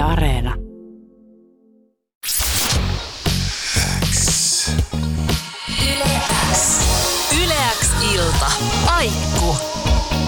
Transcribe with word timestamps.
Yle 0.00 0.08
Areena. 0.08 0.54
Yleäks 7.44 7.90
ilta. 8.14 8.46
Aikku. 8.96 9.56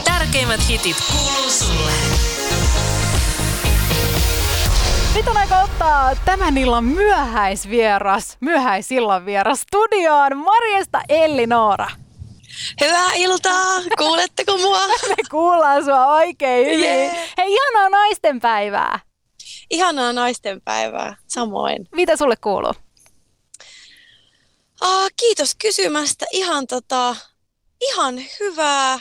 Tärkeimmät 0.04 0.61
hitit 0.69 0.96
kuuluu 1.12 1.50
sulle. 1.50 1.90
Nyt 5.14 5.28
on 5.28 5.37
aika 5.37 5.60
ottaa 5.60 6.16
tämän 6.24 6.58
illan 6.58 6.84
myöhäisvieras, 6.84 8.36
myöhäisillan 8.40 9.26
vieras 9.26 9.60
studioon. 9.60 10.36
Marjesta 10.36 11.00
Elli 11.08 11.46
Noora. 11.46 11.90
Hyvää 12.80 13.10
iltaa! 13.14 13.80
Kuuletteko 13.98 14.58
mua? 14.58 14.86
Me 15.08 15.14
kuullaan 15.30 15.84
sua 15.84 16.06
oikein 16.06 16.66
hyvin. 16.66 16.84
Jee. 16.84 17.28
Hei, 17.38 17.52
ihanaa 17.54 17.88
naistenpäivää. 17.88 19.12
Ihanaa 19.73 20.12
naistenpäivää. 20.12 21.16
Samoin. 21.26 21.88
Mitä 21.92 22.16
sulle 22.16 22.36
kuuluu? 22.36 22.72
Ah, 24.80 25.10
kiitos 25.16 25.54
kysymästä. 25.54 26.26
Ihan, 26.32 26.66
tota, 26.66 27.16
ihan 27.80 28.22
hyvää. 28.40 28.98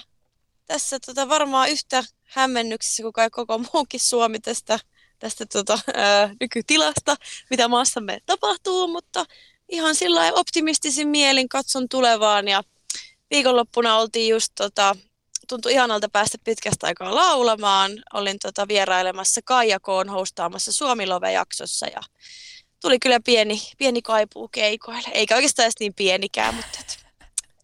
Tässä 0.65 0.99
tota, 1.05 1.29
varmaan 1.29 1.69
yhtä 1.69 2.03
hämmennyksessä 2.23 3.03
kuin 3.03 3.13
kai 3.13 3.29
koko 3.29 3.57
muukin 3.73 3.99
Suomi 3.99 4.39
tästä, 4.39 4.79
tästä 5.19 5.45
tota, 5.45 5.79
ää, 5.93 6.35
nykytilasta, 6.39 7.15
mitä 7.49 7.67
maassamme 7.67 8.19
tapahtuu, 8.25 8.87
mutta 8.87 9.25
ihan 9.69 9.95
sillä 9.95 10.33
optimistisin 10.33 11.07
mielin 11.07 11.49
katson 11.49 11.89
tulevaan 11.89 12.47
ja 12.47 12.63
viikonloppuna 13.31 13.97
oltiin 13.97 14.29
just 14.29 14.51
tota, 14.57 14.95
tuntui 15.51 15.73
ihanalta 15.73 16.09
päästä 16.09 16.37
pitkästä 16.43 16.87
aikaa 16.87 17.15
laulamaan. 17.15 17.91
Olin 18.13 18.39
tota, 18.41 18.67
vierailemassa 18.67 19.41
Kaija 19.45 19.79
Koon 19.79 20.09
hostaamassa 20.09 20.73
Suomilove-jaksossa 20.73 21.87
ja 21.87 22.01
tuli 22.81 22.99
kyllä 22.99 23.19
pieni, 23.25 23.61
pieni 23.77 24.01
kaipuu 24.01 24.47
keikoille. 24.47 25.09
Eikä 25.13 25.35
oikeastaan 25.35 25.63
edes 25.63 25.79
niin 25.79 25.93
pienikään, 25.93 26.55
mutta 26.55 26.79
et, 26.79 27.00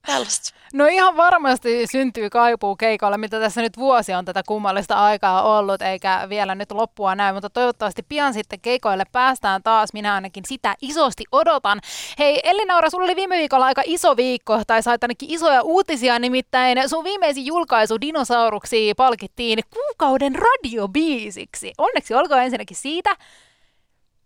tällaista. 0.07 0.57
No 0.73 0.85
ihan 0.85 1.17
varmasti 1.17 1.87
syntyy 1.91 2.29
kaipuu 2.29 2.75
keikalle, 2.75 3.17
mitä 3.17 3.39
tässä 3.39 3.61
nyt 3.61 3.77
vuosi 3.77 4.13
on 4.13 4.25
tätä 4.25 4.43
kummallista 4.47 4.95
aikaa 4.95 5.57
ollut, 5.57 5.81
eikä 5.81 6.25
vielä 6.29 6.55
nyt 6.55 6.71
loppua 6.71 7.15
näy, 7.15 7.33
mutta 7.33 7.49
toivottavasti 7.49 8.03
pian 8.09 8.33
sitten 8.33 8.59
keikoille 8.61 9.03
päästään 9.11 9.63
taas. 9.63 9.93
Minä 9.93 10.13
ainakin 10.13 10.43
sitä 10.47 10.75
isosti 10.81 11.23
odotan. 11.31 11.81
Hei 12.19 12.39
Elinaura, 12.43 12.89
sulla 12.89 13.03
oli 13.03 13.15
viime 13.15 13.37
viikolla 13.37 13.65
aika 13.65 13.81
iso 13.85 14.17
viikko, 14.17 14.61
tai 14.67 14.83
sait 14.83 15.03
ainakin 15.03 15.31
isoja 15.31 15.61
uutisia, 15.61 16.19
nimittäin 16.19 16.89
sun 16.89 17.03
viimeisin 17.03 17.45
julkaisu 17.45 18.01
Dinosauruksi 18.01 18.93
palkittiin 18.97 19.59
kuukauden 19.73 20.35
radiobiisiksi. 20.35 21.73
Onneksi 21.77 22.13
olkoon 22.13 22.43
ensinnäkin 22.43 22.77
siitä. 22.77 23.15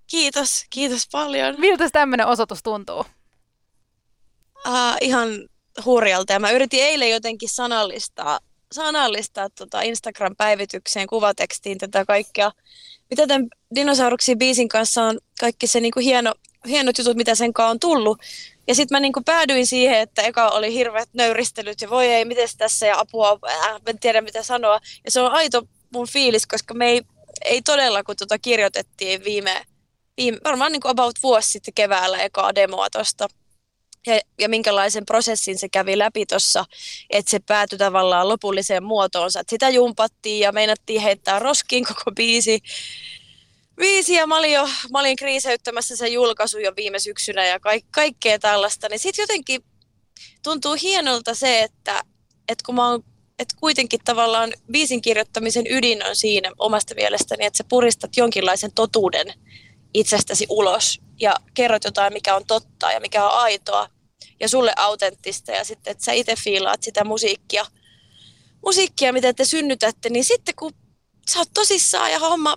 Kiitos, 0.07 0.65
kiitos 0.69 1.07
paljon. 1.11 1.55
Miltä 1.57 1.89
tämmöinen 1.89 2.27
osoitus 2.27 2.63
tuntuu? 2.63 3.05
Uh, 4.67 4.95
ihan 5.01 5.29
hurjalta. 5.85 6.33
Ja 6.33 6.39
mä 6.39 6.51
yritin 6.51 6.83
eilen 6.83 7.09
jotenkin 7.09 7.49
sanallistaa, 7.49 8.39
sanallistaa 8.71 9.49
tota 9.49 9.81
Instagram-päivitykseen, 9.81 11.07
kuvatekstiin 11.07 11.77
tätä 11.77 12.05
kaikkea. 12.05 12.51
Mitä 13.09 13.27
tämän 13.27 13.47
Dinosauruksin 13.75 14.37
biisin 14.37 14.69
kanssa 14.69 15.03
on 15.03 15.19
kaikki 15.39 15.67
se 15.67 15.79
niinku 15.79 15.99
hieno, 15.99 16.33
hienot 16.67 16.97
jutut, 16.97 17.17
mitä 17.17 17.35
sen 17.35 17.53
kanssa 17.53 17.71
on 17.71 17.79
tullut. 17.79 18.17
Ja 18.67 18.75
sitten 18.75 18.95
mä 18.95 18.99
niinku 18.99 19.21
päädyin 19.25 19.67
siihen, 19.67 19.99
että 19.99 20.21
eka 20.21 20.49
oli 20.49 20.73
hirveät 20.73 21.09
nöyristelyt 21.13 21.81
ja 21.81 21.89
voi 21.89 22.07
ei, 22.07 22.25
miten 22.25 22.47
tässä 22.57 22.87
ja 22.87 22.99
apua, 22.99 23.39
äh, 23.49 23.81
en 23.85 23.99
tiedä 23.99 24.21
mitä 24.21 24.43
sanoa. 24.43 24.79
Ja 25.05 25.11
se 25.11 25.21
on 25.21 25.31
aito 25.31 25.61
mun 25.93 26.07
fiilis, 26.07 26.47
koska 26.47 26.73
me 26.73 26.89
ei, 26.89 27.01
ei 27.45 27.61
todella, 27.61 28.03
kun 28.03 28.15
tota 28.15 28.39
kirjoitettiin 28.39 29.23
viime, 29.23 29.65
viime 30.17 30.37
varmaan 30.43 30.71
niinku 30.71 30.87
about 30.87 31.15
vuosi 31.23 31.49
sitten 31.49 31.73
keväällä 31.73 32.17
ekaa 32.17 32.55
demoa 32.55 32.89
tosta 32.89 33.27
ja, 34.07 34.19
ja 34.39 34.49
minkälaisen 34.49 35.05
prosessin 35.05 35.57
se 35.57 35.69
kävi 35.69 35.97
läpi 35.97 36.25
tuossa, 36.25 36.65
että 37.09 37.31
se 37.31 37.39
päätyi 37.39 37.77
tavallaan 37.77 38.29
lopulliseen 38.29 38.83
muotoonsa. 38.83 39.39
Et 39.39 39.49
sitä 39.49 39.69
jumpattiin 39.69 40.39
ja 40.39 40.51
meinattiin 40.51 41.01
heittää 41.01 41.39
roskiin 41.39 41.85
koko 41.85 42.11
biisi. 42.15 42.59
Biisi 43.75 44.13
ja 44.13 44.27
mä 44.27 44.37
olin, 44.37 44.53
jo, 44.53 44.69
mä 44.91 44.99
olin 44.99 45.15
kriiseyttämässä 45.15 45.95
sen 45.95 46.13
julkaisu 46.13 46.59
jo 46.59 46.73
viime 46.75 46.99
syksynä 46.99 47.47
ja 47.47 47.59
kaik, 47.59 47.85
kaikkea 47.91 48.39
tällaista. 48.39 48.89
Niin 48.89 48.99
sitten 48.99 49.23
jotenkin 49.23 49.63
tuntuu 50.43 50.77
hienolta 50.81 51.35
se, 51.35 51.61
että, 51.61 52.01
että 52.47 52.63
kun 52.65 52.75
mä 52.75 52.89
oon 52.89 53.03
että 53.39 53.55
kuitenkin 53.59 53.99
tavallaan 54.05 54.53
biisin 54.71 55.01
kirjoittamisen 55.01 55.65
ydin 55.69 56.05
on 56.05 56.15
siinä 56.15 56.51
omasta 56.57 56.95
mielestäni, 56.95 57.45
että 57.45 57.57
sä 57.57 57.63
puristat 57.69 58.17
jonkinlaisen 58.17 58.71
totuuden 58.75 59.33
itsestäsi 59.93 60.45
ulos 60.49 61.01
ja 61.19 61.35
kerrot 61.53 61.83
jotain, 61.83 62.13
mikä 62.13 62.35
on 62.35 62.45
totta 62.45 62.91
ja 62.91 62.99
mikä 62.99 63.25
on 63.25 63.39
aitoa 63.39 63.89
ja 64.39 64.49
sulle 64.49 64.73
autenttista 64.75 65.51
ja 65.51 65.63
sitten, 65.63 65.91
että 65.91 66.03
sä 66.03 66.11
itse 66.11 66.35
fiilaat 66.43 66.83
sitä 66.83 67.03
musiikkia, 67.03 67.65
musiikkia, 68.65 69.13
mitä 69.13 69.33
te 69.33 69.45
synnytätte, 69.45 70.09
niin 70.09 70.25
sitten 70.25 70.55
kun 70.55 70.73
sä 71.33 71.39
oot 71.39 71.49
tosissaan 71.53 72.11
ja 72.11 72.19
homma, 72.19 72.55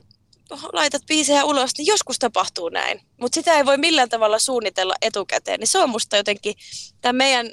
laitat 0.72 1.02
biisejä 1.06 1.44
ulos, 1.44 1.70
niin 1.78 1.86
joskus 1.86 2.18
tapahtuu 2.18 2.68
näin. 2.68 3.00
Mutta 3.20 3.34
sitä 3.34 3.52
ei 3.52 3.66
voi 3.66 3.78
millään 3.78 4.08
tavalla 4.08 4.38
suunnitella 4.38 4.94
etukäteen, 5.02 5.60
niin 5.60 5.68
se 5.68 5.78
on 5.78 5.90
musta 5.90 6.16
jotenkin 6.16 6.54
tämä 7.00 7.12
meidän 7.12 7.52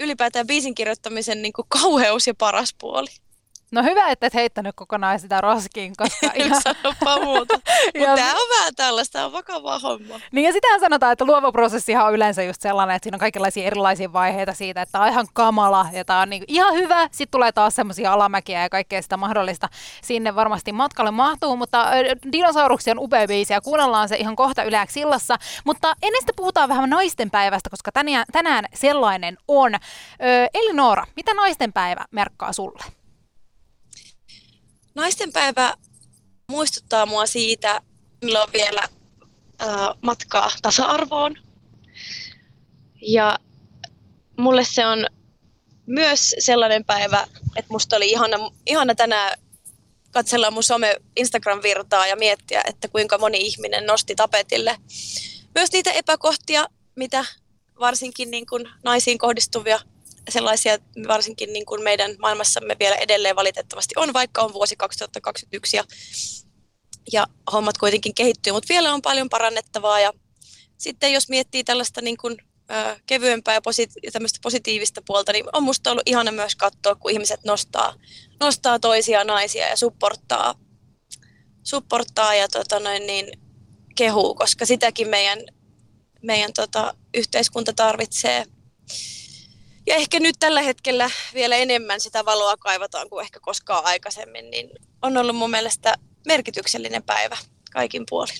ylipäätään 0.00 0.46
biisin 0.46 0.74
kirjoittamisen 0.74 1.42
niin 1.42 1.52
kuin 1.52 1.66
kauheus 1.68 2.26
ja 2.26 2.34
paras 2.34 2.74
puoli. 2.80 3.08
No 3.72 3.82
hyvä, 3.82 4.08
että 4.08 4.26
et 4.26 4.34
heittänyt 4.34 4.76
kokonaan 4.76 5.20
sitä 5.20 5.40
roskiin, 5.40 5.92
koska 5.96 6.26
En 6.34 6.46
ihan... 6.46 6.62
sanopa 6.62 7.24
muuta. 7.24 7.54
Ja- 7.54 8.00
Mutta 8.00 8.16
tämä 8.16 8.30
on 8.32 8.48
vähän 8.58 8.74
tällaista, 8.76 9.24
on 9.24 9.32
vakavaa 9.32 9.78
homma. 9.78 10.20
Niin 10.32 10.46
ja 10.46 10.52
sitähän 10.52 10.80
sanotaan, 10.80 11.12
että 11.12 11.24
luova 11.24 11.52
prosessihan 11.52 12.06
on 12.06 12.14
yleensä 12.14 12.42
just 12.42 12.60
sellainen, 12.62 12.96
että 12.96 13.04
siinä 13.06 13.16
on 13.16 13.20
kaikenlaisia 13.20 13.64
erilaisia 13.66 14.12
vaiheita 14.12 14.52
siitä, 14.54 14.82
että 14.82 14.92
tämä 14.92 15.04
on 15.04 15.10
ihan 15.10 15.26
kamala 15.32 15.86
ja 15.92 16.04
tämä 16.04 16.20
on 16.20 16.30
niinku 16.30 16.44
ihan 16.48 16.74
hyvä. 16.74 17.08
Sitten 17.12 17.30
tulee 17.30 17.52
taas 17.52 17.76
semmoisia 17.76 18.12
alamäkiä 18.12 18.62
ja 18.62 18.68
kaikkea 18.68 19.02
sitä 19.02 19.16
mahdollista 19.16 19.68
sinne 20.02 20.34
varmasti 20.34 20.72
matkalle 20.72 21.10
mahtuu, 21.10 21.56
mutta 21.56 21.86
Dinosauruksia 22.32 22.92
on 22.92 22.98
upea 22.98 23.26
biisi 23.26 23.52
ja 23.52 23.60
kuunnellaan 23.60 24.08
se 24.08 24.16
ihan 24.16 24.36
kohta 24.36 24.62
yleäksi 24.64 25.00
illassa. 25.00 25.36
Mutta 25.64 25.94
ennen 26.02 26.20
sitä 26.22 26.32
puhutaan 26.36 26.68
vähän 26.68 26.90
naisten 26.90 27.30
päivästä, 27.30 27.70
koska 27.70 27.92
tänään, 27.92 28.24
tänään 28.32 28.64
sellainen 28.74 29.36
on. 29.48 29.74
Ö, 29.74 29.78
Elinora, 30.54 31.04
mitä 31.16 31.34
naisten 31.34 31.72
päivä 31.72 32.04
merkkaa 32.10 32.52
sulle? 32.52 32.97
Naistenpäivä 34.98 35.74
muistuttaa 36.50 37.06
mua 37.06 37.26
siitä, 37.26 37.80
milloin 38.24 38.46
on 38.46 38.52
vielä 38.52 38.80
äh, 39.62 39.68
matkaa 40.02 40.50
tasa-arvoon. 40.62 41.34
Ja 43.02 43.38
mulle 44.38 44.64
se 44.64 44.86
on 44.86 45.06
myös 45.86 46.34
sellainen 46.38 46.84
päivä, 46.84 47.26
että 47.56 47.72
musta 47.72 47.96
oli 47.96 48.10
ihana, 48.10 48.36
ihana 48.66 48.94
tänään 48.94 49.38
katsella 50.10 50.50
mun 50.50 50.62
some 50.62 50.96
Instagram-virtaa 51.16 52.06
ja 52.06 52.16
miettiä, 52.16 52.62
että 52.66 52.88
kuinka 52.88 53.18
moni 53.18 53.38
ihminen 53.38 53.86
nosti 53.86 54.14
tapetille 54.14 54.76
myös 55.54 55.72
niitä 55.72 55.92
epäkohtia, 55.92 56.66
mitä 56.96 57.24
varsinkin 57.80 58.30
niin 58.30 58.46
kuin 58.46 58.68
naisiin 58.84 59.18
kohdistuvia 59.18 59.80
sellaisia 60.28 60.78
varsinkin 61.08 61.52
niin 61.52 61.66
kuin 61.66 61.82
meidän 61.82 62.16
maailmassamme 62.18 62.76
vielä 62.80 62.96
edelleen 62.96 63.36
valitettavasti 63.36 63.94
on, 63.96 64.12
vaikka 64.12 64.42
on 64.42 64.52
vuosi 64.52 64.76
2021 64.76 65.76
ja, 65.76 65.84
ja 67.12 67.26
hommat 67.52 67.78
kuitenkin 67.78 68.14
kehittyy, 68.14 68.52
mutta 68.52 68.68
vielä 68.68 68.94
on 68.94 69.02
paljon 69.02 69.28
parannettavaa 69.28 70.00
ja 70.00 70.12
sitten 70.78 71.12
jos 71.12 71.28
miettii 71.28 71.64
tällaista 71.64 72.00
niin 72.00 72.16
kuin, 72.16 72.36
ö, 72.70 72.96
kevyempää 73.06 73.54
ja 73.54 73.60
posi- 73.62 73.88
tämmöistä 74.12 74.38
positiivista 74.42 75.02
puolta, 75.06 75.32
niin 75.32 75.44
on 75.52 75.62
musta 75.62 75.90
ollut 75.90 76.02
ihana 76.06 76.32
myös 76.32 76.56
katsoa, 76.56 76.94
kun 76.94 77.10
ihmiset 77.10 77.44
nostaa, 77.44 77.94
nostaa 78.40 78.78
toisia 78.78 79.24
naisia 79.24 79.68
ja 79.68 79.76
supporttaa, 79.76 80.54
supporttaa 81.62 82.34
ja 82.34 82.48
tota 82.48 82.80
noin, 82.80 83.06
niin, 83.06 83.32
kehuu, 83.98 84.34
koska 84.34 84.66
sitäkin 84.66 85.08
meidän, 85.08 85.38
meidän 86.22 86.52
tota, 86.52 86.94
yhteiskunta 87.14 87.72
tarvitsee. 87.72 88.46
Ja 89.88 89.94
ehkä 89.94 90.20
nyt 90.20 90.34
tällä 90.38 90.62
hetkellä 90.62 91.10
vielä 91.34 91.56
enemmän 91.56 92.00
sitä 92.00 92.24
valoa 92.24 92.56
kaivataan 92.56 93.08
kuin 93.08 93.22
ehkä 93.24 93.40
koskaan 93.40 93.84
aikaisemmin, 93.84 94.50
niin 94.50 94.70
on 95.02 95.16
ollut 95.16 95.36
mun 95.36 95.50
mielestä 95.50 95.94
merkityksellinen 96.26 97.02
päivä 97.02 97.36
kaikin 97.72 98.04
puolin. 98.10 98.36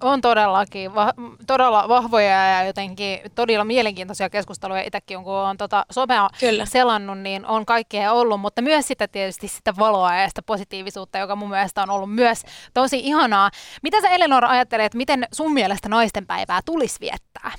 On 0.00 0.20
todellakin 0.20 0.94
va- 0.94 1.14
todella 1.46 1.88
vahvoja 1.88 2.46
ja 2.48 2.64
jotenkin 2.64 3.18
todella 3.34 3.64
mielenkiintoisia 3.64 4.30
keskusteluja 4.30 4.82
itsekin, 4.82 5.24
kun 5.24 5.32
on 5.32 5.56
tota 5.56 5.86
somea 5.90 6.28
Kyllä. 6.40 6.66
selannut, 6.66 7.18
niin 7.18 7.46
on 7.46 7.66
kaikkea 7.66 8.12
ollut, 8.12 8.40
mutta 8.40 8.62
myös 8.62 8.88
sitä 8.88 9.08
tietysti 9.08 9.48
sitä 9.48 9.74
valoa 9.78 10.14
ja 10.14 10.28
sitä 10.28 10.42
positiivisuutta, 10.42 11.18
joka 11.18 11.36
mun 11.36 11.50
mielestä 11.50 11.82
on 11.82 11.90
ollut 11.90 12.14
myös 12.14 12.42
tosi 12.74 12.98
ihanaa. 12.98 13.50
Mitä 13.82 14.00
sä 14.00 14.08
Eleonora 14.08 14.48
ajattelet, 14.48 14.94
miten 14.94 15.26
sun 15.32 15.52
mielestä 15.52 15.88
naistenpäivää 15.88 16.60
tulisi 16.64 17.00
viettää? 17.00 17.52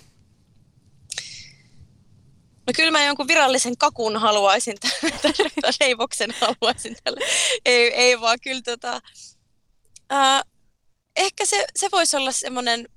No 2.69 2.73
kyllä 2.75 2.91
mä 2.91 3.05
jonkun 3.05 3.27
virallisen 3.27 3.77
kakun 3.77 4.17
haluaisin 4.17 4.77
tälle, 4.79 5.73
leivoksen 5.79 6.33
haluaisin 6.41 6.95
tälle. 7.03 7.19
Ei, 7.65 7.93
ei 7.93 8.21
vaan 8.21 8.37
kyllä 8.43 8.61
tota, 8.61 9.01
ää, 10.09 10.41
ehkä 11.15 11.45
se, 11.45 11.65
se 11.75 11.87
voisi 11.91 12.17
olla 12.17 12.31
semmoinen 12.31 12.89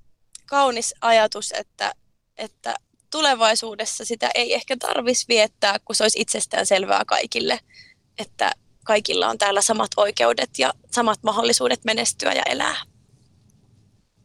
kaunis 0.46 0.94
ajatus, 1.00 1.52
että, 1.52 1.92
että 2.36 2.74
tulevaisuudessa 3.10 4.04
sitä 4.04 4.30
ei 4.34 4.54
ehkä 4.54 4.76
tarvitsisi 4.76 5.28
viettää, 5.28 5.78
kun 5.84 5.96
se 5.96 6.04
olisi 6.04 6.20
itsestään 6.20 6.66
selvää 6.66 7.02
kaikille, 7.06 7.60
että 8.18 8.52
kaikilla 8.84 9.28
on 9.28 9.38
täällä 9.38 9.60
samat 9.60 9.90
oikeudet 9.96 10.58
ja 10.58 10.72
samat 10.90 11.22
mahdollisuudet 11.22 11.84
menestyä 11.84 12.32
ja 12.32 12.42
elää. 12.46 12.76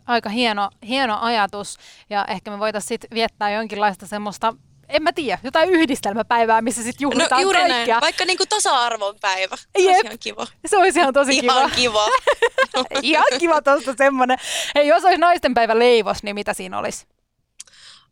Aika 0.05 0.29
hieno, 0.29 0.69
hieno 0.87 1.17
ajatus 1.21 1.77
ja 2.09 2.25
ehkä 2.25 2.51
me 2.51 2.59
voitaisiin 2.59 2.99
viettää 3.13 3.51
jonkinlaista 3.51 4.07
semmoista 4.07 4.53
en 4.89 5.03
mä 5.03 5.13
tiedä, 5.13 5.39
jotain 5.43 5.69
yhdistelmäpäivää, 5.69 6.61
missä 6.61 6.83
sitten 6.83 7.05
juhlitaan 7.05 7.39
no, 7.39 7.43
juuri 7.43 7.59
kaikkea. 7.59 7.85
Näin. 7.85 8.01
Vaikka 8.01 8.25
niinku 8.25 8.45
tasa-arvon 8.49 9.15
päivä. 9.21 9.55
Jep. 9.77 10.05
ihan 10.05 10.19
kiva. 10.19 10.47
Se 10.65 10.77
olisi 10.77 10.99
ihan 10.99 11.13
tosi 11.13 11.37
ihan 11.37 11.71
kiva. 11.71 11.75
kiva. 11.75 12.99
ihan 13.01 13.25
kiva 13.39 13.61
tuosta 13.61 13.93
semmoinen. 13.97 14.37
Hei, 14.75 14.87
jos 14.87 15.05
olisi 15.05 15.17
naistenpäivä 15.17 15.79
leivos, 15.79 16.23
niin 16.23 16.35
mitä 16.35 16.53
siinä 16.53 16.79
olisi? 16.79 17.05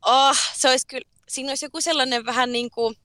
Oh, 0.06 0.38
se 0.54 0.69
olisi 0.69 0.88
kyllä, 0.88 1.06
siinä 1.27 1.51
olisi 1.51 1.66
joku 1.66 1.81
sellainen 1.81 2.25
vähän 2.25 2.51
niin 2.51 2.69
kuin, 2.72 2.95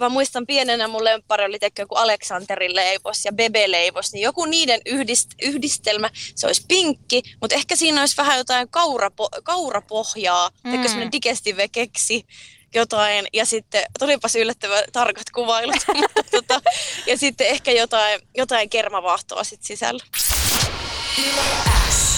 mä 0.00 0.08
muistan 0.08 0.46
pienenä 0.46 0.88
mun 0.88 1.04
lemppari 1.04 1.44
oli 1.44 1.58
tekö 1.58 1.82
joku 1.82 1.94
Aleksanterin 1.94 2.76
leivos 2.76 3.24
ja 3.24 3.32
Bebe 3.32 3.70
leivos, 3.70 4.12
niin 4.12 4.22
joku 4.22 4.44
niiden 4.44 4.80
yhdist, 4.86 5.30
yhdistelmä, 5.42 6.10
se 6.34 6.46
olisi 6.46 6.64
pinkki, 6.68 7.22
mutta 7.40 7.56
ehkä 7.56 7.76
siinä 7.76 8.00
olisi 8.00 8.16
vähän 8.16 8.38
jotain 8.38 8.68
kaurapo, 8.70 9.28
kaurapohjaa, 9.42 10.50
mm. 10.64 10.70
tekö 10.70 10.82
semmoinen 10.82 11.12
digestive 11.12 11.68
keksi, 11.68 12.26
jotain, 12.74 13.26
ja 13.32 13.44
sitten 13.44 13.84
tulipas 13.98 14.36
yllättävän 14.36 14.84
tarkat 14.92 15.30
kuvailut, 15.34 15.76
mutta 16.00 16.22
tota, 16.30 16.60
ja 17.06 17.18
sitten 17.18 17.46
ehkä 17.46 17.72
jotain, 17.72 18.20
jotain 18.36 18.70
kermavahtoa 18.70 19.44
sitten 19.44 19.66
sisällä. 19.66 20.04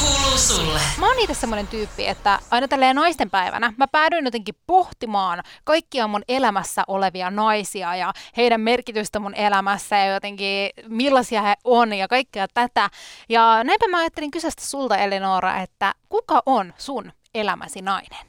Kuuluu 0.00 0.38
sulle. 0.38 0.80
Mä 0.98 1.06
oon 1.06 1.18
itse 1.18 1.34
semmoinen 1.34 1.66
tyyppi, 1.66 2.06
että 2.06 2.38
aina 2.50 2.68
tälleen 2.68 2.96
naisten 2.96 3.30
päivänä 3.30 3.72
mä 3.76 3.86
päädyin 3.92 4.24
jotenkin 4.24 4.54
pohtimaan 4.66 5.42
kaikkia 5.64 6.08
mun 6.08 6.22
elämässä 6.28 6.84
olevia 6.86 7.30
naisia 7.30 7.96
ja 7.96 8.12
heidän 8.36 8.60
merkitystä 8.60 9.18
mun 9.18 9.34
elämässä 9.34 9.96
ja 9.96 10.14
jotenkin 10.14 10.70
millaisia 10.88 11.42
he 11.42 11.54
on 11.64 11.92
ja 11.92 12.08
kaikkea 12.08 12.48
tätä. 12.54 12.90
Ja 13.28 13.64
näinpä 13.64 13.88
mä 13.88 13.98
ajattelin 13.98 14.30
kysästä 14.30 14.62
sulta 14.64 14.96
Elinora, 14.96 15.62
että 15.62 15.94
kuka 16.08 16.42
on 16.46 16.74
sun 16.78 17.12
elämäsi 17.34 17.82
nainen? 17.82 18.26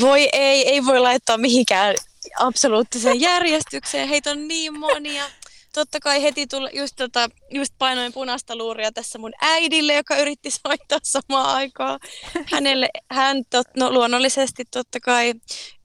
Voi 0.00 0.28
ei, 0.32 0.68
ei 0.68 0.84
voi 0.84 1.00
laittaa 1.00 1.38
mihinkään 1.38 1.94
absoluuttiseen 2.40 3.20
järjestykseen. 3.20 4.08
Heitä 4.08 4.30
on 4.30 4.48
niin 4.48 4.78
monia. 4.78 5.24
Totta 5.72 6.00
kai 6.00 6.22
heti 6.22 6.46
tuli, 6.46 6.70
just, 6.72 6.96
tota, 6.96 7.28
just 7.50 7.74
painoin 7.78 8.12
punaista 8.12 8.56
luuria 8.56 8.92
tässä 8.92 9.18
mun 9.18 9.32
äidille, 9.40 9.94
joka 9.94 10.16
yritti 10.16 10.50
soittaa 10.50 10.98
samaan 11.02 11.56
aikaan. 11.56 12.00
Hänelle, 12.52 12.88
hän 13.10 13.42
tot, 13.50 13.66
no, 13.76 13.92
luonnollisesti 13.92 14.64
totta 14.70 15.00
kai. 15.00 15.34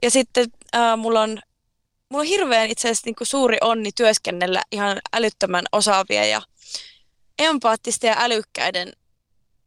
Ja 0.02 0.12
sitten 0.12 0.48
äh, 0.76 0.98
mulla 0.98 1.22
on 1.22 1.42
mulla 2.10 2.22
on 2.22 2.28
hirveän 2.28 2.70
itse 2.70 2.88
asiassa 2.88 3.08
niin 3.08 3.16
kuin 3.16 3.28
suuri 3.28 3.58
onni 3.62 3.92
työskennellä 3.96 4.62
ihan 4.72 5.02
älyttömän 5.14 5.66
osaavia 5.72 6.26
ja 6.26 6.42
empaattisten 7.40 8.08
ja 8.08 8.16
älykkäiden 8.20 8.94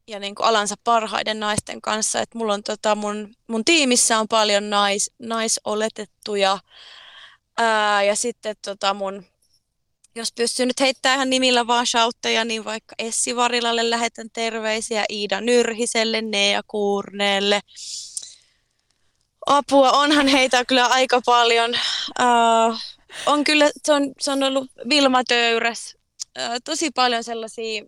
ja 0.09 0.21
niin 0.21 0.35
kuin 0.35 0.47
alansa 0.47 0.75
parhaiden 0.85 1.41
naisten 1.41 1.81
kanssa. 1.81 2.21
Et 2.21 2.35
mulla 2.35 2.55
on 2.55 2.63
tota, 2.63 2.95
mun, 2.95 3.35
mun 3.47 3.65
tiimissä 3.65 4.19
on 4.19 4.29
paljon 4.29 4.71
nais, 4.71 5.11
naisoletettuja 5.19 6.59
ää, 7.59 8.03
ja 8.03 8.17
sitten 8.17 8.57
tota 8.65 8.95
mun, 8.95 9.25
jos 10.17 10.33
pystyy 10.33 10.67
nyt 10.67 10.81
heittämään 10.81 11.17
ihan 11.17 11.31
nimillä 11.31 11.67
vaan 11.67 11.87
shoutteja, 11.87 12.45
niin 12.45 12.65
vaikka 12.65 12.95
Essi 12.99 13.37
Varilalle 13.37 13.91
lähetän 13.91 14.27
terveisiä, 14.33 15.05
Iida 15.11 15.41
Nyrhiselle, 15.41 16.23
Nea 16.23 16.63
Kuurneelle. 16.67 17.61
Apua, 19.47 19.93
onhan 19.93 20.29
heitä 20.29 20.65
kyllä 20.65 20.87
aika 20.87 21.21
paljon. 21.27 21.71
Uh, 22.21 22.79
on 23.27 23.45
kyllä, 23.45 23.71
se 23.85 23.93
on, 23.93 24.13
se 24.21 24.31
on 24.31 24.43
ollut 24.43 24.71
Vilma 24.89 25.25
Töyräs. 25.25 25.97
Uh, 26.39 26.57
tosi 26.65 26.91
paljon 26.91 27.25
sellaisia 27.25 27.85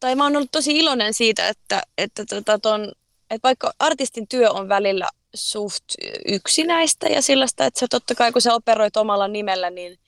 tai 0.00 0.14
mä 0.14 0.24
oon 0.24 0.36
ollut 0.36 0.50
tosi 0.52 0.78
iloinen 0.78 1.14
siitä, 1.14 1.48
että, 1.48 1.82
että, 1.98 2.24
tota 2.26 2.58
ton, 2.58 2.92
että 3.30 3.48
vaikka 3.48 3.72
artistin 3.78 4.28
työ 4.28 4.50
on 4.50 4.68
välillä 4.68 5.08
suht 5.34 5.84
yksinäistä 6.26 7.06
ja 7.06 7.22
sellaista, 7.22 7.66
että 7.66 7.80
sä 7.80 7.86
totta 7.90 8.14
kai 8.14 8.32
kun 8.32 8.42
sä 8.42 8.54
operoit 8.54 8.96
omalla 8.96 9.28
nimellä, 9.28 9.70
niin 9.70 9.98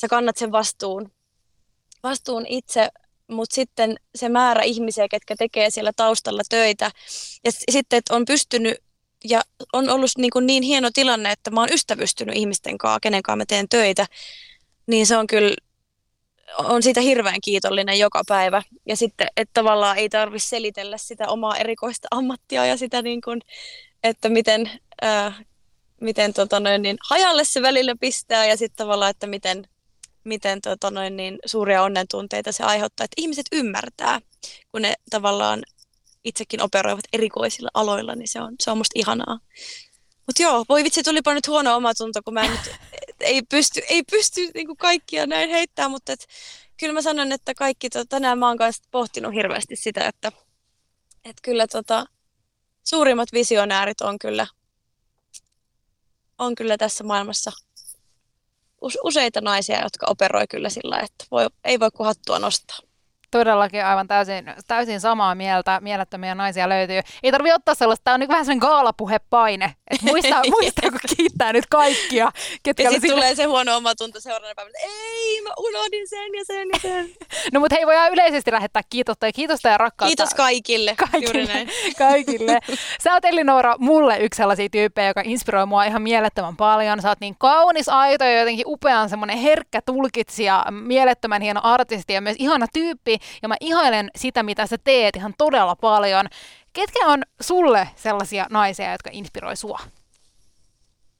sä 0.00 0.08
kannat 0.08 0.36
sen 0.36 0.52
vastuun, 0.52 1.12
vastuun 2.02 2.46
itse, 2.46 2.88
mutta 3.30 3.54
sitten 3.54 3.96
se 4.14 4.28
määrä 4.28 4.62
ihmisiä, 4.62 5.08
ketkä 5.08 5.36
tekee 5.38 5.70
siellä 5.70 5.92
taustalla 5.96 6.42
töitä 6.48 6.90
ja 7.44 7.52
sitten, 7.52 7.96
että 7.96 8.14
on 8.14 8.24
pystynyt 8.24 8.78
ja 9.24 9.42
on 9.72 9.90
ollut 9.90 10.10
niin, 10.18 10.30
kuin 10.30 10.46
niin 10.46 10.62
hieno 10.62 10.90
tilanne, 10.94 11.32
että 11.32 11.50
mä 11.50 11.60
oon 11.60 11.72
ystävystynyt 11.72 12.36
ihmisten 12.36 12.78
kanssa, 12.78 13.00
kenen 13.00 13.22
kanssa 13.22 13.36
mä 13.36 13.44
teen 13.46 13.68
töitä, 13.68 14.06
niin 14.86 15.06
se 15.06 15.16
on 15.16 15.26
kyllä 15.26 15.56
on 16.58 16.82
siitä 16.82 17.00
hirveän 17.00 17.40
kiitollinen 17.44 17.98
joka 17.98 18.22
päivä. 18.28 18.62
Ja 18.86 18.96
sitten, 18.96 19.28
että 19.36 19.50
tavallaan 19.54 19.98
ei 19.98 20.08
tarvitse 20.08 20.48
selitellä 20.48 20.98
sitä 20.98 21.28
omaa 21.28 21.56
erikoista 21.56 22.08
ammattia 22.10 22.66
ja 22.66 22.76
sitä, 22.76 23.02
niin 23.02 23.20
kuin, 23.20 23.40
että 24.02 24.28
miten, 24.28 24.70
ää, 25.02 25.32
miten 26.00 26.34
tota 26.34 26.60
noin, 26.60 26.82
niin 26.82 26.96
hajalle 27.08 27.44
se 27.44 27.62
välillä 27.62 27.94
pistää 28.00 28.46
ja 28.46 28.56
sitten 28.56 28.76
tavallaan, 28.76 29.10
että 29.10 29.26
miten, 29.26 29.68
miten 30.24 30.60
tota 30.60 30.90
noin, 30.90 31.16
niin 31.16 31.38
suuria 31.46 31.82
onnentunteita 31.82 32.52
se 32.52 32.64
aiheuttaa. 32.64 33.04
Että 33.04 33.20
ihmiset 33.22 33.46
ymmärtää, 33.52 34.20
kun 34.72 34.82
ne 34.82 34.94
tavallaan 35.10 35.62
itsekin 36.24 36.62
operoivat 36.62 37.04
erikoisilla 37.12 37.70
aloilla, 37.74 38.14
niin 38.14 38.28
se 38.28 38.40
on, 38.40 38.54
se 38.62 38.70
on 38.70 38.78
musta 38.78 38.98
ihanaa. 38.98 39.38
Mutta 40.26 40.42
joo, 40.42 40.64
voi 40.68 40.84
vitsi, 40.84 41.02
tulipa 41.02 41.34
nyt 41.34 41.48
huono 41.48 41.76
omatunto, 41.76 42.20
kun 42.24 42.34
mä 42.34 42.48
nyt, 42.48 42.60
ei 43.20 43.42
pysty, 43.42 43.80
ei 43.88 44.02
pysty 44.10 44.40
niin 44.54 44.66
kuin 44.66 44.76
kaikkia 44.76 45.26
näin 45.26 45.50
heittämään, 45.50 45.90
mutta 45.90 46.12
et, 46.12 46.26
kyllä 46.80 46.92
mä 46.92 47.02
sanon, 47.02 47.32
että 47.32 47.54
kaikki, 47.54 47.90
to, 47.90 48.04
tänään 48.04 48.38
mä 48.38 48.48
oon 48.48 48.58
kanssa 48.58 48.82
pohtinut 48.90 49.34
hirveästi 49.34 49.76
sitä, 49.76 50.08
että 50.08 50.32
et 51.24 51.36
kyllä 51.42 51.66
tota, 51.66 52.06
suurimmat 52.84 53.28
visionäärit 53.32 54.00
on 54.00 54.18
kyllä, 54.18 54.46
on 56.38 56.54
kyllä 56.54 56.76
tässä 56.76 57.04
maailmassa 57.04 57.52
useita 59.04 59.40
naisia, 59.40 59.82
jotka 59.82 60.06
operoi 60.10 60.46
kyllä 60.50 60.68
sillä, 60.68 60.98
että 60.98 61.24
voi, 61.30 61.46
ei 61.64 61.80
voi 61.80 61.90
kuin 61.90 62.06
hattua 62.06 62.38
nostaa. 62.38 62.78
Todellakin 63.34 63.84
aivan 63.84 64.08
täysin, 64.08 64.44
täysin 64.68 65.00
samaa 65.00 65.34
mieltä. 65.34 65.80
Mielettömiä 65.80 66.34
naisia 66.34 66.68
löytyy. 66.68 67.00
Ei 67.22 67.32
tarvi 67.32 67.52
ottaa 67.52 67.74
sellaista, 67.74 68.04
tämä 68.04 68.14
on 68.14 68.20
niin 68.20 68.28
vähän 68.28 68.44
sellainen 68.44 68.68
gaalapuhepaine. 68.68 69.74
Että 69.90 70.06
muistaa, 70.06 70.42
muistaa, 70.60 70.90
kun 70.90 71.00
kiittää 71.16 71.52
nyt 71.52 71.66
kaikkia. 71.66 72.30
Ketkä 72.62 72.82
ja 72.82 72.90
sitten 72.90 73.10
tulee 73.10 73.34
se 73.34 73.44
huono 73.44 73.76
omatunto 73.76 74.20
seuraavana 74.20 74.54
päivänä, 74.54 74.78
ei 74.82 75.40
mä 75.42 75.50
unohdin 75.58 76.08
sen 76.08 76.34
ja 76.34 76.44
sen 76.44 76.68
ja 76.72 76.78
sen. 76.78 77.10
no 77.52 77.60
mutta 77.60 77.76
hei, 77.76 77.86
voi 77.86 77.94
yleisesti 78.12 78.52
lähettää 78.52 78.82
kiitosta 78.90 79.26
ja 79.26 79.32
kiitosta 79.32 79.68
ja 79.68 79.78
rakkautta. 79.78 80.16
Kiitos 80.16 80.34
kaikille. 80.34 80.94
Kaikille. 80.96 81.44
näin. 81.44 81.68
kaikille. 81.98 82.58
Sä 83.02 83.12
oot 83.12 83.24
Elinora 83.24 83.74
mulle 83.78 84.18
yksi 84.18 84.36
sellaisia 84.38 84.68
tyyppejä, 84.68 85.08
joka 85.08 85.22
inspiroi 85.24 85.66
mua 85.66 85.84
ihan 85.84 86.02
mielettömän 86.02 86.56
paljon. 86.56 87.02
Sä 87.02 87.08
oot 87.08 87.20
niin 87.20 87.36
kaunis, 87.38 87.88
aito 87.88 88.24
ja 88.24 88.38
jotenkin 88.38 88.66
upean 88.68 89.10
semmoinen 89.10 89.38
herkkä 89.38 89.80
tulkitsija, 89.82 90.64
mielettömän 90.70 91.42
hieno 91.42 91.60
artisti 91.64 92.12
ja 92.12 92.20
myös 92.20 92.36
ihana 92.38 92.66
tyyppi 92.72 93.18
ja 93.42 93.48
mä 93.48 93.56
ihailen 93.60 94.10
sitä, 94.16 94.42
mitä 94.42 94.66
sä 94.66 94.78
teet 94.78 95.16
ihan 95.16 95.34
todella 95.38 95.76
paljon. 95.76 96.26
Ketkä 96.72 97.06
on 97.06 97.22
sulle 97.40 97.88
sellaisia 97.96 98.46
naisia, 98.50 98.92
jotka 98.92 99.10
inspiroi 99.12 99.56
sua? 99.56 99.80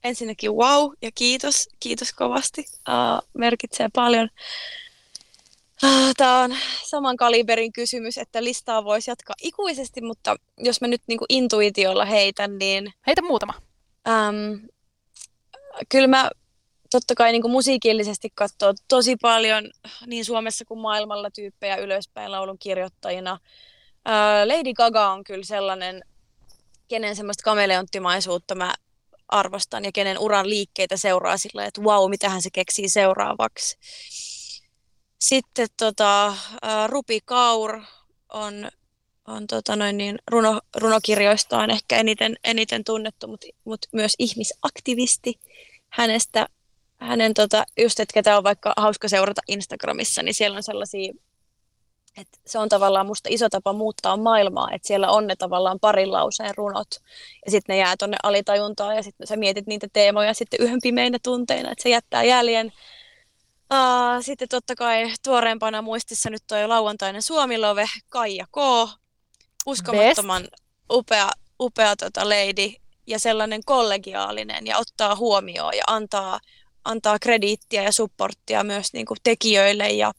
Ensinnäkin 0.04 0.52
wow 0.52 0.92
ja 1.02 1.10
kiitos, 1.14 1.68
kiitos 1.80 2.12
kovasti. 2.12 2.64
Uh, 2.70 3.28
merkitsee 3.38 3.88
paljon. 3.94 4.28
Uh, 5.84 6.12
Tämä 6.16 6.40
on 6.40 6.56
saman 6.84 7.16
kaliberin 7.16 7.72
kysymys, 7.72 8.18
että 8.18 8.44
listaa 8.44 8.84
voisi 8.84 9.10
jatkaa 9.10 9.34
ikuisesti, 9.42 10.00
mutta 10.00 10.36
jos 10.58 10.80
mä 10.80 10.88
nyt 10.88 11.02
niinku 11.06 11.24
intuitiolla 11.28 12.04
heitän, 12.04 12.58
niin... 12.58 12.92
Heitä 13.06 13.22
muutama. 13.22 13.54
Um, 14.08 14.68
kyllä 15.88 16.06
mä 16.06 16.30
totta 16.94 17.14
kai 17.14 17.32
niin 17.32 17.42
kuin 17.42 17.52
musiikillisesti 17.52 18.28
katsoo 18.34 18.74
tosi 18.88 19.16
paljon 19.16 19.70
niin 20.06 20.24
Suomessa 20.24 20.64
kuin 20.64 20.80
maailmalla 20.80 21.30
tyyppejä 21.30 21.76
ylöspäin 21.76 22.32
laulun 22.32 22.58
kirjoittajina. 22.58 23.38
Lady 24.44 24.74
Gaga 24.74 25.10
on 25.12 25.24
kyllä 25.24 25.44
sellainen, 25.44 26.04
kenen 26.88 27.16
semmoista 27.16 27.42
kameleonttimaisuutta 27.42 28.54
mä 28.54 28.74
arvostan 29.28 29.84
ja 29.84 29.92
kenen 29.92 30.18
uran 30.18 30.48
liikkeitä 30.48 30.96
seuraa 30.96 31.38
sillä 31.38 31.66
että 31.66 31.80
wow, 31.80 32.10
mitähän 32.10 32.42
se 32.42 32.50
keksii 32.52 32.88
seuraavaksi. 32.88 33.78
Sitten 35.18 35.68
tota, 35.76 36.36
Rupi 36.86 37.20
Kaur 37.24 37.80
on, 38.32 38.68
on 39.26 39.46
tota 39.46 39.76
noin 39.76 39.96
niin, 39.96 40.18
runo, 40.30 40.60
runokirjoistaan 40.76 41.70
ehkä 41.70 41.96
eniten, 41.96 42.36
eniten 42.44 42.84
tunnettu, 42.84 43.26
mutta 43.26 43.46
mut 43.64 43.86
myös 43.92 44.14
ihmisaktivisti. 44.18 45.34
Hänestä 45.88 46.48
hänen, 47.04 47.34
tota, 47.34 47.64
just 47.80 48.00
että 48.00 48.14
ketä 48.14 48.36
on 48.36 48.44
vaikka 48.44 48.72
hauska 48.76 49.08
seurata 49.08 49.40
Instagramissa, 49.48 50.22
niin 50.22 50.34
siellä 50.34 50.56
on 50.56 50.62
sellaisia 50.62 51.12
Et 52.16 52.28
se 52.46 52.58
on 52.58 52.68
tavallaan 52.68 53.06
musta 53.06 53.28
iso 53.32 53.48
tapa 53.48 53.72
muuttaa 53.72 54.16
maailmaa, 54.16 54.68
että 54.72 54.88
siellä 54.88 55.10
on 55.10 55.26
ne 55.26 55.36
tavallaan 55.36 55.80
parin 55.80 56.12
lauseen 56.12 56.54
runot 56.56 56.88
ja 57.44 57.50
sitten 57.50 57.74
ne 57.74 57.78
jää 57.78 57.96
tonne 57.96 58.16
alitajuntaan 58.22 58.96
ja 58.96 59.02
sitten 59.02 59.26
sä 59.26 59.36
mietit 59.36 59.66
niitä 59.66 59.86
teemoja 59.92 60.34
sitten 60.34 60.60
yhden 60.60 60.78
pimeinä 60.82 61.18
tunteina, 61.22 61.70
että 61.70 61.82
se 61.82 61.88
jättää 61.88 62.22
jäljen. 62.24 62.72
Uh, 63.72 64.24
sitten 64.24 64.48
totta 64.48 64.74
kai 64.74 65.12
tuoreempana 65.24 65.82
muistissa 65.82 66.30
nyt 66.30 66.42
toi 66.46 66.68
lauantainen 66.68 67.22
Suomilove, 67.22 67.86
Kaija 68.08 68.46
K. 68.46 68.56
Uskomattoman 69.66 70.42
Best. 70.42 70.54
upea, 70.92 71.30
upea 71.60 71.96
tota 71.96 72.28
lady 72.28 72.72
ja 73.06 73.18
sellainen 73.18 73.60
kollegiaalinen 73.64 74.66
ja 74.66 74.78
ottaa 74.78 75.16
huomioon 75.16 75.76
ja 75.76 75.84
antaa, 75.86 76.40
antaa 76.84 77.18
krediittiä 77.18 77.82
ja 77.82 77.92
supporttia 77.92 78.64
myös 78.64 78.92
niin 78.92 79.06
kuin 79.06 79.18
tekijöille 79.22 79.88
ja 79.88 80.12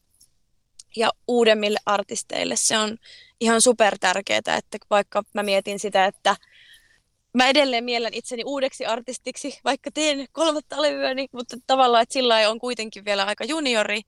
ja 0.96 1.12
uudemmille 1.28 1.80
artisteille. 1.86 2.56
Se 2.56 2.78
on 2.78 2.98
ihan 3.42 3.62
super 3.62 3.98
tärkeää, 4.00 4.38
että 4.38 4.78
vaikka 4.90 5.24
mä 5.34 5.44
mietin 5.44 5.80
sitä, 5.80 6.06
että 6.06 6.36
mä 7.34 7.48
edelleen 7.48 7.84
mielen 7.84 8.14
itseni 8.14 8.44
uudeksi 8.46 8.86
artistiksi, 8.86 9.60
vaikka 9.64 9.92
teen 9.92 10.28
kolmatta 10.32 10.82
levyäni, 10.82 11.28
mutta 11.32 11.58
tavallaan, 11.68 12.04
että 12.04 12.14
sillä 12.14 12.50
on 12.50 12.60
kuitenkin 12.60 13.06
vielä 13.06 13.26
aika 13.26 13.44
juniori, 13.44 14.02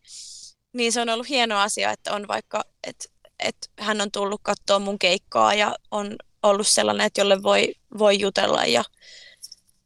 niin 0.73 0.91
se 0.91 1.01
on 1.01 1.09
ollut 1.09 1.29
hieno 1.29 1.59
asia, 1.59 1.91
että 1.91 2.13
on 2.13 2.27
vaikka, 2.27 2.63
että, 2.87 3.05
että 3.39 3.67
hän 3.79 4.01
on 4.01 4.11
tullut 4.11 4.41
katsoa 4.43 4.79
mun 4.79 4.99
keikkaa 4.99 5.53
ja 5.53 5.75
on 5.91 6.15
ollut 6.43 6.67
sellainen, 6.67 7.07
että 7.07 7.21
jolle 7.21 7.43
voi, 7.43 7.75
voi 7.97 8.19
jutella 8.19 8.65
ja 8.65 8.83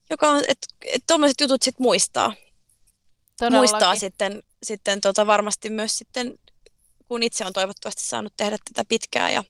joka 0.10 0.30
on, 0.30 0.44
että, 0.48 0.68
että 0.86 1.04
tuommoiset 1.08 1.42
jutut 1.42 1.62
sitten 1.62 1.84
muistaa. 1.84 2.34
Todellakin. 3.42 3.72
Muistaa 3.72 3.96
sitten, 3.96 4.44
sitten 4.64 5.02
tota 5.02 5.28
varmasti 5.28 5.70
myös 5.70 5.98
sitten 5.98 6.40
kun 7.08 7.24
itse 7.24 7.46
on 7.46 7.54
toivottavasti 7.54 8.04
saanut 8.04 8.34
tehdä 8.38 8.58
tätä 8.66 8.86
pitkään. 8.90 9.34
Ja 9.34 9.44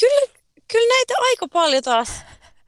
kyllä, 0.00 0.32
kyllä 0.72 0.94
näitä 0.94 1.14
aika 1.18 1.48
paljon 1.52 1.82
taas 1.82 2.08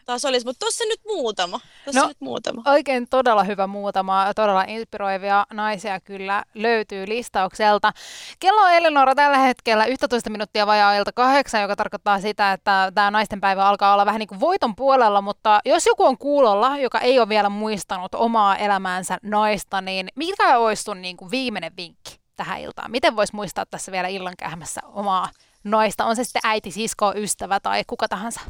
taas 0.04 0.24
olisi, 0.24 0.46
mutta 0.46 0.58
tuossa 0.58 0.84
nyt 0.84 1.00
muutama. 1.06 1.60
Tossa 1.84 2.00
no, 2.00 2.08
nyt 2.08 2.20
muutama. 2.20 2.62
Oikein 2.66 3.06
todella 3.10 3.44
hyvä 3.44 3.66
muutama, 3.66 4.32
todella 4.36 4.64
inspiroivia 4.68 5.46
naisia 5.52 6.00
kyllä 6.00 6.44
löytyy 6.54 7.08
listaukselta. 7.08 7.92
Kello 8.40 8.60
on 8.60 8.72
Elinora 8.72 9.14
tällä 9.14 9.38
hetkellä 9.38 9.86
11 9.86 10.30
minuuttia 10.30 10.66
vajaa 10.66 10.94
ilta 10.94 11.12
kahdeksan, 11.12 11.62
joka 11.62 11.76
tarkoittaa 11.76 12.20
sitä, 12.20 12.52
että 12.52 12.92
tämä 12.94 13.10
naisten 13.10 13.40
päivä 13.40 13.68
alkaa 13.68 13.92
olla 13.92 14.06
vähän 14.06 14.18
niin 14.18 14.28
kuin 14.28 14.40
voiton 14.40 14.76
puolella, 14.76 15.20
mutta 15.20 15.60
jos 15.64 15.86
joku 15.86 16.04
on 16.04 16.18
kuulolla, 16.18 16.78
joka 16.78 17.00
ei 17.00 17.18
ole 17.18 17.28
vielä 17.28 17.48
muistanut 17.48 18.14
omaa 18.14 18.56
elämäänsä 18.56 19.18
naista, 19.22 19.80
niin 19.80 20.08
mikä 20.16 20.58
olisi 20.58 20.82
sun 20.82 21.02
niin 21.02 21.16
kuin 21.16 21.30
viimeinen 21.30 21.72
vinkki? 21.76 22.22
tähän 22.36 22.60
iltaan? 22.60 22.90
Miten 22.90 23.16
voisi 23.16 23.34
muistaa 23.34 23.66
tässä 23.66 23.92
vielä 23.92 24.08
illan 24.08 24.34
kähmässä 24.38 24.80
omaa 24.84 25.30
noista? 25.64 26.04
On 26.04 26.16
se 26.16 26.24
sitten 26.24 26.42
äiti, 26.44 26.70
sisko, 26.70 27.12
ystävä 27.16 27.60
tai 27.60 27.82
kuka 27.86 28.08
tahansa? 28.08 28.40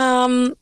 Um, 0.00 0.52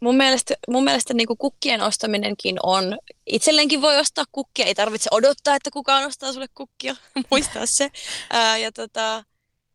mun 0.00 0.16
mielestä, 0.16 0.54
mun 0.68 0.84
mielestä 0.84 1.14
niin 1.14 1.26
kuin 1.26 1.38
kukkien 1.38 1.82
ostaminenkin 1.82 2.56
on, 2.62 2.98
itselleenkin 3.26 3.82
voi 3.82 3.98
ostaa 3.98 4.24
kukkia, 4.32 4.66
ei 4.66 4.74
tarvitse 4.74 5.08
odottaa, 5.12 5.54
että 5.54 5.70
kukaan 5.70 6.04
ostaa 6.04 6.32
sulle 6.32 6.46
kukkia, 6.54 6.96
muistaa 7.30 7.66
se. 7.66 7.84
Uh, 7.84 8.60
ja 8.60 8.72
tota, 8.72 9.24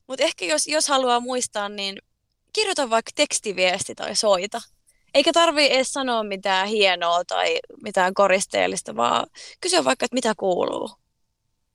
Mutta 0.08 0.24
ehkä 0.24 0.46
jos, 0.46 0.68
jos 0.68 0.88
haluaa 0.88 1.20
muistaa, 1.20 1.70
niin 1.70 1.98
kirjoita 2.54 2.90
vaikka 2.90 3.12
tekstiviesti 3.16 3.96
tai 3.96 4.16
soita. 4.16 4.62
Eikä 5.14 5.34
tarvii 5.34 5.74
edes 5.74 5.94
sanoa 5.94 6.24
mitään 6.24 6.68
hienoa 6.68 7.24
tai 7.26 7.60
mitään 7.84 8.14
koristeellista, 8.14 8.96
vaan 8.96 9.28
kysyä 9.62 9.84
vaikka, 9.84 10.06
että 10.06 10.16
mitä 10.16 10.34
kuuluu. 10.38 10.90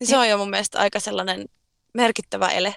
Niin 0.01 0.09
se 0.09 0.19
on 0.19 0.29
jo 0.29 0.39
mun 0.39 0.51
mielestä 0.51 0.79
aika 0.79 1.01
sellainen 1.01 1.47
merkittävä 1.95 2.49
ele 2.49 2.75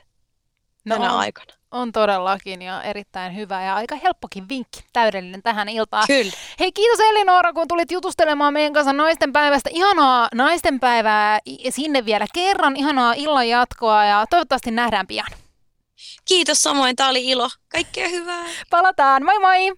no 0.86 0.96
tänä 0.96 1.14
on, 1.14 1.20
aikana. 1.20 1.54
On 1.72 1.92
todellakin 1.92 2.62
ja 2.62 2.84
erittäin 2.84 3.36
hyvä 3.36 3.64
ja 3.64 3.76
aika 3.76 3.96
helppokin 3.96 4.50
vinkki, 4.50 4.84
täydellinen 4.94 5.44
tähän 5.44 5.70
iltaan. 5.70 6.04
Kyllä. 6.08 6.32
Hei 6.60 6.72
kiitos 6.72 7.00
Elinora, 7.00 7.54
kun 7.54 7.68
tulit 7.68 7.92
jutustelemaan 7.92 8.54
meidän 8.54 8.74
kanssa 8.74 8.94
naisten 8.94 9.34
päivästä. 9.34 9.70
Ihanaa 9.74 10.28
naisten 10.34 10.80
päivää 10.80 11.40
sinne 11.70 12.06
vielä 12.06 12.26
kerran, 12.34 12.76
ihanaa 12.76 13.14
illan 13.14 13.50
jatkoa 13.50 14.06
ja 14.06 14.26
toivottavasti 14.30 14.72
nähdään 14.72 15.08
pian. 15.08 15.28
Kiitos 16.26 16.64
samoin, 16.64 16.96
tämä 16.96 17.10
oli 17.10 17.26
ilo. 17.26 17.50
Kaikkea 17.72 18.10
hyvää. 18.10 18.46
Palataan, 18.70 19.26
moi 19.26 19.40
moi! 19.40 19.72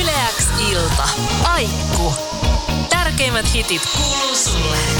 Yleäks 0.00 0.46
ilta. 0.70 1.08
Aikku. 1.54 2.14
Tärkeimmät 2.90 3.54
hitit 3.54 3.82
kuuluu 3.96 4.36
sulle. 4.36 4.99